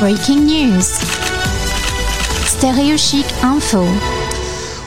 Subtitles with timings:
[0.00, 0.84] Breaking News.
[2.46, 3.84] Stéréo Chic Info.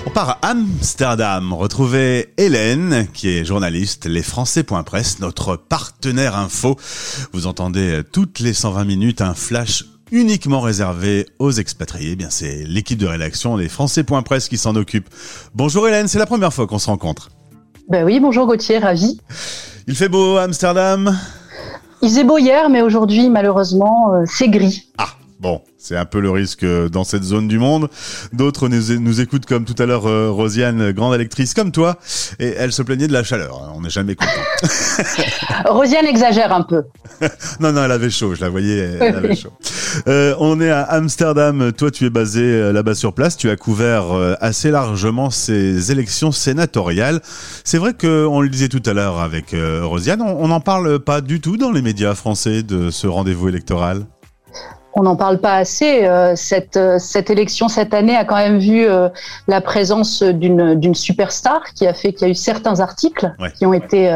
[0.06, 6.78] On part à Amsterdam, retrouver Hélène, qui est journaliste, lesfrançais.press, notre partenaire info.
[7.34, 12.12] Vous entendez toutes les 120 minutes un flash uniquement réservé aux expatriés.
[12.14, 15.10] Eh bien, c'est l'équipe de rédaction des Français.press qui s'en occupe.
[15.54, 17.32] Bonjour Hélène, c'est la première fois qu'on se rencontre.
[17.90, 19.20] Ben oui, bonjour Gauthier, ravi.
[19.88, 21.18] Il fait beau à Amsterdam?
[22.02, 24.92] Il faisait beau hier, mais aujourd'hui, malheureusement, euh, c'est gris.
[24.98, 25.10] Ah,
[25.42, 27.90] bon, c'est un peu le risque dans cette zone du monde.
[28.32, 31.98] D'autres nous, nous écoutent comme tout à l'heure euh, Rosiane, grande électrice comme toi,
[32.40, 33.74] et elle se plaignait de la chaleur.
[33.76, 34.30] On n'est jamais content.
[35.66, 36.84] Rosiane exagère un peu.
[37.60, 39.52] non, non, elle avait chaud, je la voyais, elle avait chaud.
[40.08, 43.56] Euh, on est à Amsterdam, toi tu es basé euh, là-bas sur place, tu as
[43.56, 47.22] couvert euh, assez largement ces élections sénatoriales.
[47.64, 51.22] C'est vrai qu'on le disait tout à l'heure avec euh, Rosiane, on n'en parle pas
[51.22, 54.06] du tout dans les médias français de ce rendez-vous électoral
[54.94, 56.06] on n'en parle pas assez.
[56.06, 59.10] Euh, cette, euh, cette élection cette année a quand même vu euh,
[59.48, 63.52] la présence d'une d'une superstar qui a fait qu'il y a eu certains articles Ouais.
[63.52, 64.12] qui ont été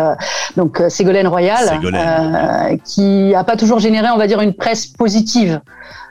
[0.57, 2.79] donc Ségolène Royal, Ségolène.
[2.85, 5.61] qui a pas toujours généré, on va dire, une presse positive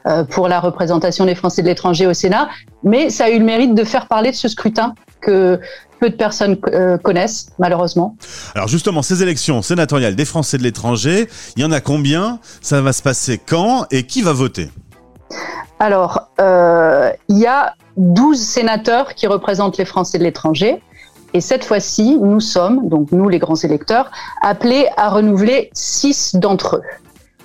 [0.07, 2.49] euh, pour la représentation des Français de l'étranger au Sénat,
[2.83, 4.95] mais ça a eu le mérite de faire parler de ce scrutin
[5.25, 5.61] que
[6.01, 8.17] peu de personnes euh, connaissent malheureusement.
[8.55, 12.39] Alors justement, ces élections sénatoriales des Français de l'étranger, il y en a combien?
[12.61, 14.71] Ça va se passer quand Et qui va voter?
[15.79, 20.81] Alors, euh, il y a 12 sénateurs qui représentent les Français de l'étranger.
[21.33, 26.77] Et cette fois-ci, nous sommes, donc nous les grands électeurs, appelés à renouveler six d'entre
[26.77, 26.83] eux.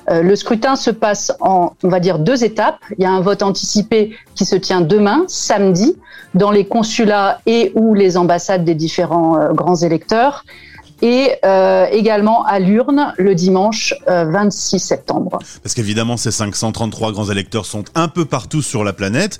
[0.09, 2.79] Euh, le scrutin se passe en, on va dire, deux étapes.
[2.97, 5.95] Il y a un vote anticipé qui se tient demain, samedi,
[6.33, 10.45] dans les consulats et ou les ambassades des différents euh, grands électeurs,
[11.01, 15.39] et euh, également à l'urne le dimanche euh, 26 septembre.
[15.63, 19.37] Parce qu'évidemment, ces 533 grands électeurs sont un peu partout sur la planète,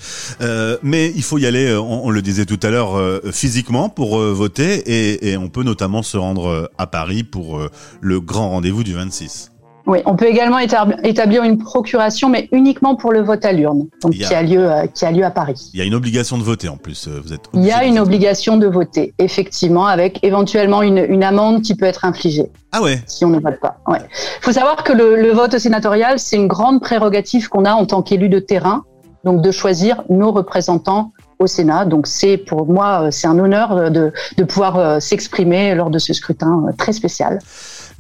[0.84, 2.98] mais il faut y aller, on, le disait tout à l'heure,
[3.34, 7.60] physiquement pour voter, et, on peut notamment se rendre à Paris pour
[8.00, 9.52] le grand rendez-vous du 26.
[9.90, 13.88] Oui, on peut également étab- établir une procuration, mais uniquement pour le vote à l'urne,
[14.04, 15.72] donc Il y a- qui a lieu, euh, qui a lieu à Paris.
[15.74, 17.08] Il y a une obligation de voter en plus.
[17.08, 21.00] euh, Vous êtes Il y a de une obligation de voter, effectivement, avec éventuellement une,
[21.10, 23.02] une amende qui peut être infligée Ah ouais.
[23.08, 23.78] si on ne vote pas.
[23.88, 23.98] Ouais.
[24.42, 28.04] faut savoir que le, le vote sénatorial, c'est une grande prérogative qu'on a en tant
[28.04, 28.84] qu'élu de terrain,
[29.24, 31.86] donc de choisir nos représentants au Sénat.
[31.86, 36.14] Donc c'est pour moi, euh, c'est un honneur de, de pouvoir s'exprimer lors de ce
[36.14, 37.40] scrutin très spécial.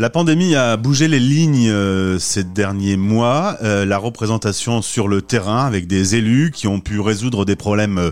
[0.01, 3.57] La pandémie a bougé les lignes euh, ces derniers mois.
[3.61, 8.11] Euh, la représentation sur le terrain avec des élus qui ont pu résoudre des problèmes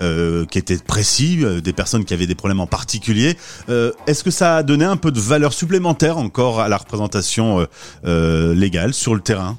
[0.00, 3.36] euh, qui étaient précis, des personnes qui avaient des problèmes en particulier.
[4.06, 7.66] Est-ce que ça a donné un peu de valeur supplémentaire encore à la représentation
[8.04, 9.56] légale sur le terrain?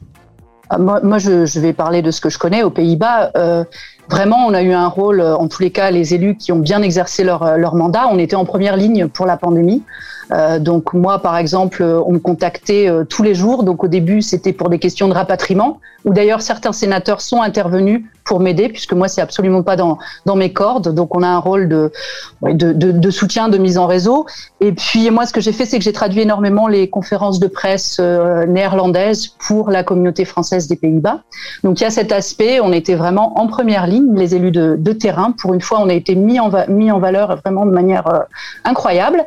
[0.70, 3.32] Ah, Moi, je, vais parler de ce que je connais aux Pays-Bas.
[4.10, 6.82] Vraiment, on a eu un rôle, en tous les cas, les élus qui ont bien
[6.82, 8.08] exercé leur mandat.
[8.10, 9.84] On était en première ligne pour la pandémie.
[10.32, 13.64] Euh, donc moi, par exemple, on me contactait euh, tous les jours.
[13.64, 18.04] Donc au début, c'était pour des questions de rapatriement, où d'ailleurs certains sénateurs sont intervenus
[18.24, 20.94] pour m'aider, puisque moi, c'est absolument pas dans, dans mes cordes.
[20.94, 21.92] Donc on a un rôle de,
[22.42, 24.26] de, de, de soutien, de mise en réseau.
[24.62, 27.48] Et puis moi, ce que j'ai fait, c'est que j'ai traduit énormément les conférences de
[27.48, 31.22] presse euh, néerlandaises pour la communauté française des Pays-Bas.
[31.64, 34.76] Donc il y a cet aspect, on était vraiment en première ligne, les élus de,
[34.80, 35.34] de terrain.
[35.40, 38.20] Pour une fois, on a été mis en, mis en valeur vraiment de manière euh,
[38.64, 39.24] incroyable.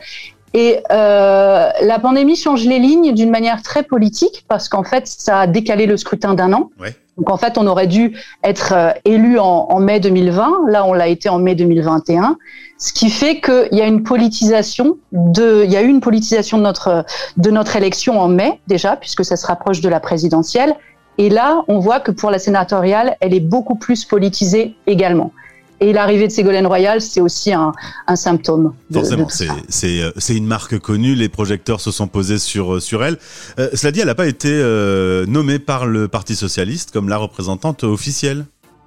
[0.55, 5.41] Et euh, la pandémie change les lignes d'une manière très politique parce qu'en fait, ça
[5.41, 6.71] a décalé le scrutin d'un an.
[6.81, 6.95] Ouais.
[7.19, 10.69] Donc en fait, on aurait dû être euh, élu en, en mai 2020.
[10.69, 12.39] Là, on l'a été en mai 2021.
[12.79, 16.59] Ce qui fait qu'il y a une politisation de, il y a eu une politisation
[16.59, 17.05] de notre
[17.37, 20.77] de notre élection en mai déjà, puisque ça se rapproche de la présidentielle.
[21.19, 25.33] Et là, on voit que pour la sénatoriale, elle est beaucoup plus politisée également.
[25.81, 27.73] Et l'arrivée de Ségolène Royal, c'est aussi un,
[28.07, 28.75] un symptôme.
[28.91, 29.29] De, Forcément,
[29.69, 31.15] c'est euh, c'est une marque connue.
[31.15, 33.19] Les projecteurs se sont posés sur euh, sur elle.
[33.59, 37.17] Euh, cela dit, elle n'a pas été euh, nommée par le Parti socialiste comme la
[37.17, 38.45] représentante officielle.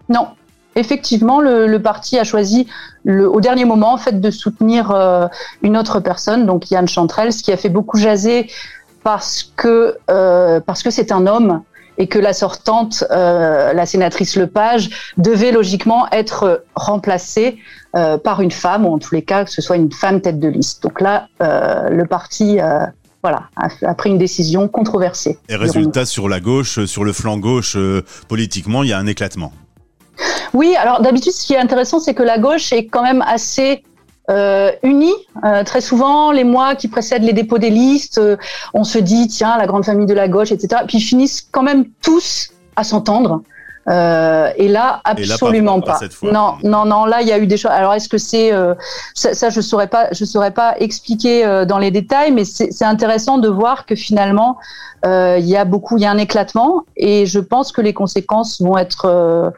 [0.09, 0.27] Non.
[0.75, 2.65] Effectivement, le, le parti a choisi
[3.03, 5.27] le, au dernier moment en fait de soutenir euh,
[5.63, 8.49] une autre personne, donc Yann Chantrel, ce qui a fait beaucoup jaser
[9.03, 11.61] parce que euh, parce que c'est un homme
[12.01, 17.57] et que la sortante, euh, la sénatrice Lepage, devait logiquement être remplacée
[17.95, 20.39] euh, par une femme, ou en tous les cas que ce soit une femme tête
[20.39, 20.83] de liste.
[20.83, 22.59] Donc là, euh, le parti
[23.23, 25.37] voilà, a, pris une décision controversée.
[25.47, 29.05] Et résultat, sur la gauche, sur le flanc gauche, euh, politiquement, il y a un
[29.05, 29.53] éclatement.
[30.53, 33.83] Oui, alors d'habitude, ce qui est intéressant, c'est que la gauche est quand même assez
[34.29, 35.13] euh, unie.
[35.43, 38.37] Euh, très souvent, les mois qui précèdent les dépôts des listes, euh,
[38.73, 40.83] on se dit, tiens, la grande famille de la gauche, etc.
[40.87, 43.41] Puis ils finissent quand même tous à s'entendre.
[43.89, 45.99] Euh, et là, absolument pas.
[46.21, 47.05] non, non, non.
[47.05, 47.71] Là, il y a eu des choses.
[47.71, 48.75] Alors, est-ce que c'est euh,
[49.15, 50.07] ça, Je saurais pas.
[50.11, 54.57] Je saurais pas expliquer euh, dans les détails, mais c'est intéressant de voir que finalement,
[55.03, 58.61] il y a beaucoup, il y a un éclatement, et je pense que les conséquences
[58.61, 59.51] vont être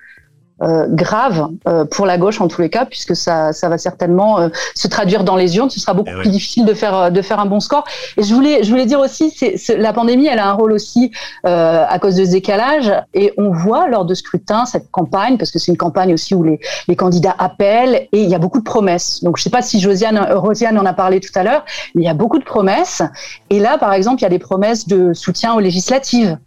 [0.64, 4.40] euh, grave euh, pour la gauche en tous les cas, puisque ça, ça va certainement
[4.40, 5.70] euh, se traduire dans les urnes.
[5.70, 7.84] Ce sera beaucoup eh plus difficile de faire de faire un bon score.
[8.18, 11.12] Et je voulais je voulais dire aussi, c'est la pandémie, elle a un rôle aussi
[11.44, 12.92] à cause de ce décalage.
[13.14, 16.44] Et on voit lors de scrutin cette campagne, parce que c'est une campagne aussi où
[16.44, 19.24] les, les candidats appellent et il y a beaucoup de promesses.
[19.24, 21.66] Donc je sais pas si Josiane Rosiane en a parlé tout à l'heure,
[21.96, 23.02] mais il y a beaucoup de promesses.
[23.50, 26.38] Et là, par exemple, il y a des promesses de soutien aux législatives.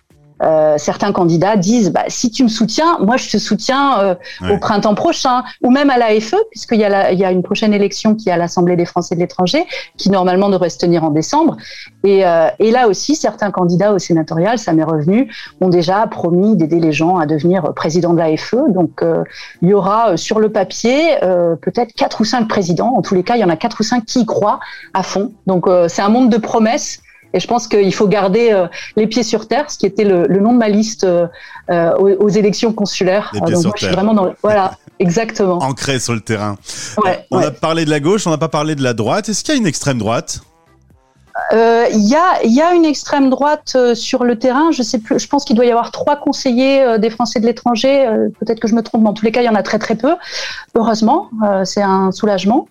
[0.43, 4.15] Euh, certains candidats disent bah, si tu me soutiens, moi je te soutiens euh,
[4.51, 7.73] au printemps prochain, ou même à l'AFE, puisqu'il y, a il y a une prochaine
[7.73, 9.65] élection qui est à l'Assemblée des Français de l'étranger,
[9.97, 11.57] qui normalement devrait se tenir en décembre.
[12.05, 16.57] Et, euh, et là aussi, certains candidats au sénatorial, ça m'est revenu, ont déjà promis
[16.57, 18.55] d'aider les gens à devenir président de l'AFE.
[18.69, 19.03] Donc
[19.63, 22.95] il y aura sur le papier peut-être quatre ou cinq présidents.
[22.97, 24.61] En tous les cas, il y en a quatre ou cinq qui y croient
[24.95, 25.33] à fond.
[25.47, 27.01] Donc c'est un monde de promesses
[27.33, 30.27] et je pense qu'il faut garder euh, les pieds sur terre, ce qui était le,
[30.41, 31.27] nom de ma liste euh,
[31.71, 33.31] euh, aux, élections consulaires.
[33.35, 33.93] Les pieds sur terre.
[33.93, 35.59] vraiment dans voilà, exactement.
[35.59, 36.57] Ancré sur le terrain.
[37.31, 39.29] on a parlé de la gauche, on n'a pas parlé de la droite.
[39.29, 40.41] Est-ce qu'il y a une extrême droite?
[41.53, 44.71] Euh, il y, a, y, a, une extrême droite euh, sur le terrain.
[44.73, 48.09] Je pense qu'il doit y avoir trois conseillers euh, des Français de l'étranger.
[48.41, 49.79] Peut-être que je me trompe, mais en tous les cas, il y en a très
[49.79, 50.15] très peu.
[50.75, 51.31] Heureusement,
[51.65, 52.67] c'est un soulagement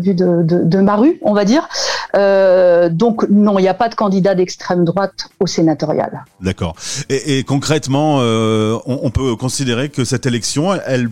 [0.00, 1.68] vu de, ma rue, on va dire.
[2.14, 6.24] donc non, il n'y a pas de candidat d'extrême droite au sénatorial.
[6.40, 6.74] D'accord.
[7.08, 11.10] Et, concrètement, on, on, peut considérer que cette élection, elle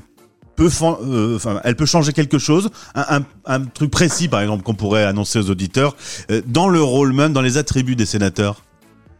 [0.60, 5.50] euh, elle peut changer quelque chose, un truc précis par exemple qu'on pourrait annoncer aux
[5.50, 5.96] auditeurs
[6.30, 8.62] euh, dans le rôle même, dans les attributs des sénateurs?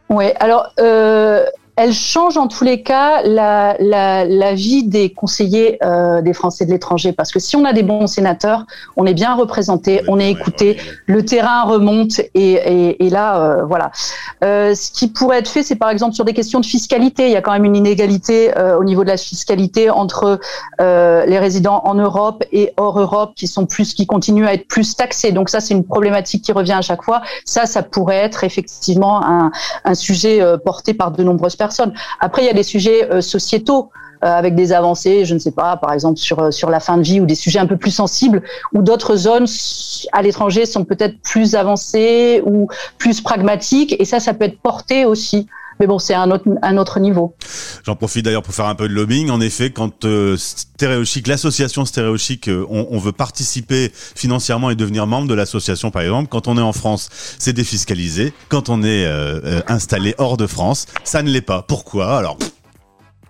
[0.09, 1.45] Oui, alors euh,
[1.79, 6.65] elle change en tous les cas la, la, la vie des conseillers euh, des Français
[6.65, 7.13] de l'étranger.
[7.13, 8.65] Parce que si on a des bons sénateurs,
[8.97, 13.63] on est bien représenté, on est écouté, le terrain remonte et, et, et là, euh,
[13.63, 13.91] voilà.
[14.43, 17.27] Euh, ce qui pourrait être fait, c'est par exemple sur des questions de fiscalité.
[17.27, 20.39] Il y a quand même une inégalité au niveau de la fiscalité entre
[20.79, 24.97] les résidents en Europe et hors Europe qui sont plus, qui continuent à être plus
[24.97, 25.31] taxés.
[25.31, 27.21] Donc ça, c'est une problématique qui revient à chaque fois.
[27.45, 29.51] Ça, ça pourrait être effectivement un,
[29.85, 31.68] un sujet porté par de nombreuses personnes.
[32.19, 33.89] Après, il y a des sujets euh, sociétaux
[34.23, 36.97] euh, avec des avancées, je ne sais pas, par exemple sur euh, sur la fin
[36.97, 38.43] de vie ou des sujets un peu plus sensibles,
[38.73, 39.45] ou d'autres zones
[40.11, 42.67] à l'étranger sont peut-être plus avancées ou
[42.97, 45.47] plus pragmatiques, et ça, ça peut être porté aussi.
[45.79, 47.35] Mais bon, c'est un autre, un autre niveau.
[47.85, 49.29] J'en profite d'ailleurs pour faire un peu de lobbying.
[49.29, 55.27] En effet, quand euh, Stéréochic, l'association Stéréochic, on, on, veut participer financièrement et devenir membre
[55.27, 57.09] de l'association, par exemple, quand on est en France,
[57.39, 58.33] c'est défiscalisé.
[58.49, 59.07] Quand on est
[59.67, 61.61] installé hors de France, ça ne l'est pas.
[61.61, 62.17] Pourquoi?
[62.17, 62.37] Alors,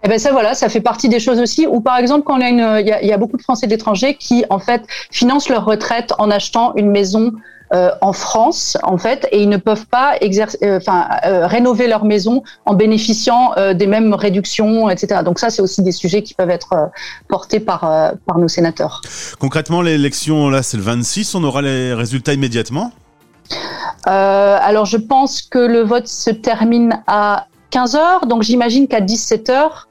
[0.04, 1.68] eh ben ça voilà, ça fait partie des choses aussi.
[1.68, 3.68] Ou par exemple, quand on a une, il y a, y a, beaucoup de Français
[3.68, 7.34] d'étrangers qui en fait financent leur retraite en achetant une maison
[7.74, 11.88] euh, en France en fait, et ils ne peuvent pas exercer, euh, enfin euh, rénover
[11.88, 15.22] leur maison en bénéficiant euh, des mêmes réductions, etc.
[15.24, 16.90] Donc ça, c'est aussi des sujets qui peuvent être
[17.28, 19.02] portés par par nos sénateurs.
[19.40, 21.36] Concrètement, l'élection là, c'est le 26.
[21.36, 22.92] On aura les résultats immédiatement?
[24.06, 29.50] alors je pense que le vote se termine à 15 heures, donc j'imagine qu'à 17
[29.50, 29.89] heures,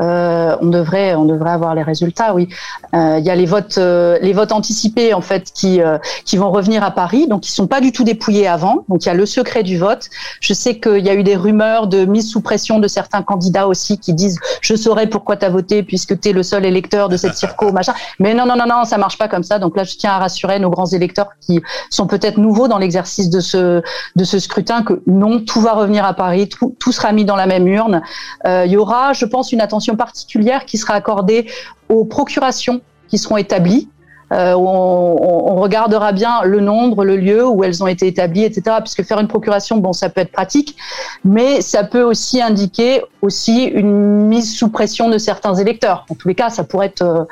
[0.00, 2.34] euh, on devrait on devrait avoir les résultats.
[2.34, 2.48] Oui,
[2.94, 5.80] euh, il y a les votes euh, les votes anticipés en fait qui
[6.24, 8.84] qui vont revenir à Paris, donc ils sont pas du tout dépouillés avant.
[8.88, 10.08] Donc il y a le secret du vote.
[10.40, 13.66] Je sais qu'il y a eu des rumeurs de mise sous pression de certains candidats
[13.66, 17.08] aussi qui disent je saurais pourquoi tu as voté puisque tu es le seul électeur
[17.08, 17.94] de cette circo machin.
[18.18, 19.58] Mais non non non non ça marche pas comme ça.
[19.58, 23.30] Donc là je tiens à rassurer nos grands électeurs qui sont peut-être nouveaux dans l'exercice
[23.30, 23.82] de ce
[24.16, 27.36] de ce scrutin que non tout va revenir à Paris, tout, tout sera mis dans
[27.36, 28.02] la même urne.
[28.44, 31.50] Il y aura je pense une attention particulière qui sera accordée
[31.88, 33.88] aux procurations qui seront établies
[34.32, 38.76] euh, on, regardera bien le nombre, le lieu où elles ont été établies, etc.
[38.80, 40.76] Puisque faire une procuration, bon, ça peut être pratique,
[41.24, 46.06] mais ça peut aussi indiquer aussi une mise sous pression de certains électeurs.
[46.10, 47.24] En tous les cas, ça pourrait être euh,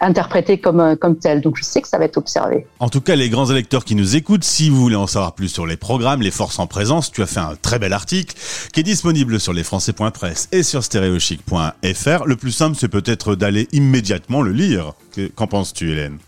[0.00, 1.40] interprété comme euh, comme tel.
[1.40, 2.66] Donc, je sais que ça va être observé.
[2.80, 5.48] En tout cas, les grands électeurs qui nous écoutent, si vous voulez en savoir plus
[5.48, 8.34] sur les programmes, les forces en présence, tu as fait un très bel article
[8.72, 12.24] qui est disponible sur lesfrançais.press et sur stéréochic.fr.
[12.26, 14.92] Le plus simple, c'est peut-être d'aller immédiatement le lire.
[15.34, 16.18] Qu'en penses-tu, Hélène?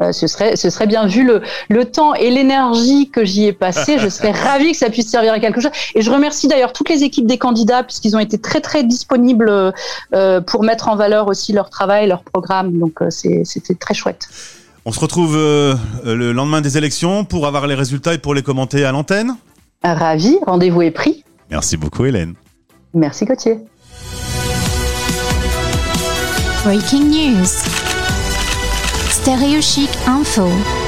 [0.00, 3.52] Euh, ce serait, ce serait bien vu le, le temps et l'énergie que j'y ai
[3.52, 3.98] passé.
[3.98, 5.70] Je serais ravie que ça puisse servir à quelque chose.
[5.94, 9.72] Et je remercie d'ailleurs toutes les équipes des candidats puisqu'ils ont été très très disponibles
[10.14, 12.78] euh, pour mettre en valeur aussi leur travail, leur programme.
[12.78, 14.28] Donc euh, c'était très chouette.
[14.84, 18.84] On se retrouve le lendemain des élections pour avoir les résultats et pour les commenter
[18.84, 19.36] à l'antenne.
[19.84, 21.24] Ravi, rendez-vous est pris.
[21.50, 22.34] Merci beaucoup Hélène.
[22.92, 23.58] Merci Gauthier.
[26.64, 27.71] Breaking news.
[29.22, 30.81] Stéréo Chic Info.